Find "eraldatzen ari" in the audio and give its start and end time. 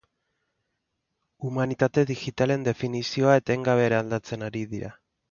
3.89-4.63